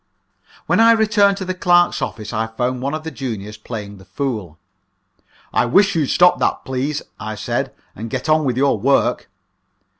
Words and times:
When 0.65 0.79
I 0.79 0.93
returned 0.93 1.37
to 1.37 1.45
the 1.45 1.53
clerks' 1.53 2.01
office 2.01 2.33
I 2.33 2.47
found 2.47 2.81
one 2.81 2.95
of 2.95 3.03
the 3.03 3.11
juniors 3.11 3.55
playing 3.55 3.99
the 3.99 4.05
fool. 4.05 4.57
"I 5.53 5.67
wish 5.67 5.93
you'd 5.93 6.09
stop 6.09 6.39
that, 6.39 6.65
please," 6.65 7.03
I 7.19 7.35
said, 7.35 7.71
"and 7.95 8.09
get 8.09 8.27
on 8.27 8.43
with 8.43 8.57
your 8.57 8.79
work." 8.79 9.29